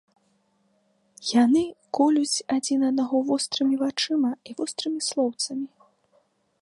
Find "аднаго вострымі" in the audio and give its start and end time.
2.89-3.75